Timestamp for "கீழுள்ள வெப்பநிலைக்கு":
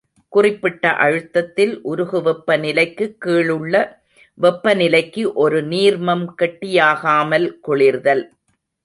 3.25-5.33